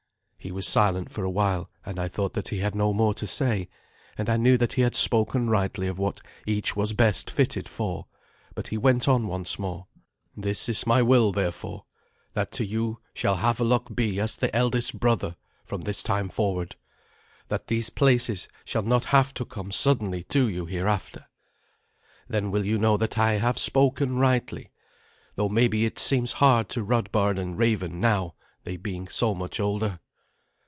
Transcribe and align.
He 0.43 0.51
was 0.51 0.65
silent 0.67 1.11
for 1.11 1.23
a 1.23 1.29
while, 1.29 1.69
and 1.85 1.99
I 1.99 2.07
thought 2.07 2.33
that 2.33 2.47
he 2.47 2.57
had 2.57 2.73
no 2.73 2.93
more 2.93 3.13
to 3.13 3.27
say, 3.27 3.69
and 4.17 4.27
I 4.27 4.37
knew 4.37 4.57
that 4.57 4.73
he 4.73 4.81
had 4.81 4.95
spoken 4.95 5.51
rightly 5.51 5.87
of 5.87 5.99
what 5.99 6.19
each 6.47 6.75
was 6.75 6.93
best 6.93 7.29
fitted 7.29 7.69
for, 7.69 8.07
but 8.55 8.69
he 8.69 8.75
went 8.79 9.07
on 9.07 9.27
once 9.27 9.59
more. 9.59 9.85
"This 10.35 10.67
is 10.67 10.87
my 10.87 11.03
will, 11.03 11.31
therefore, 11.31 11.85
that 12.33 12.49
to 12.53 12.65
you 12.65 12.97
shall 13.13 13.35
Havelok 13.37 13.95
be 13.95 14.19
as 14.19 14.35
the 14.35 14.53
eldest 14.55 14.99
brother 14.99 15.35
from 15.63 15.81
this 15.81 16.01
time 16.01 16.27
forward, 16.27 16.75
that 17.49 17.67
these 17.67 17.91
places 17.91 18.47
shall 18.65 18.81
not 18.81 19.05
have 19.05 19.35
to 19.35 19.45
come 19.45 19.71
suddenly 19.71 20.23
to 20.23 20.49
you 20.49 20.65
hereafter. 20.65 21.27
Then 22.27 22.49
will 22.49 22.65
you 22.65 22.79
know 22.79 22.97
that 22.97 23.15
I 23.19 23.33
have 23.33 23.59
spoken 23.59 24.15
rightly, 24.17 24.71
though 25.35 25.49
maybe 25.49 25.85
it 25.85 25.99
seems 25.99 26.31
hard 26.31 26.67
to 26.69 26.83
Radbard 26.83 27.37
and 27.37 27.59
Raven 27.59 27.99
now, 27.99 28.33
they 28.63 28.75
being 28.75 29.07
so 29.07 29.35
much 29.35 29.59
older." 29.59 29.99